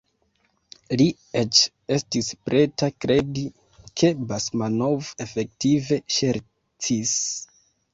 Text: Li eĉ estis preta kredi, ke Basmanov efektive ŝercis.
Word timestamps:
Li 1.01 1.05
eĉ 1.41 1.59
estis 1.99 2.31
preta 2.49 2.91
kredi, 3.07 3.45
ke 4.03 4.13
Basmanov 4.33 5.15
efektive 5.29 6.05
ŝercis. 6.21 7.19